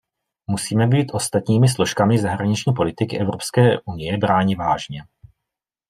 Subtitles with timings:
[0.47, 5.03] Musíme být ostatními složkami zahraniční politiky Evropské unie bráni vážně.